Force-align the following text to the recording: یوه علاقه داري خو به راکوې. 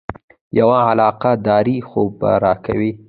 یوه 0.59 0.77
علاقه 0.91 1.31
داري 1.47 1.77
خو 1.89 2.01
به 2.19 2.31
راکوې. 2.43 2.91